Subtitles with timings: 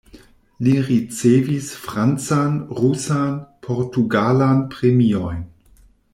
[0.67, 3.29] Li ricevis francan, rusan,
[3.69, 5.47] portugalan premiojn.